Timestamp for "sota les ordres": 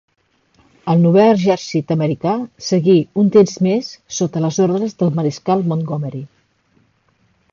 4.21-4.99